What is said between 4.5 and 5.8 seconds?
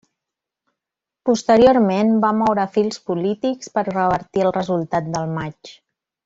resultat del matx.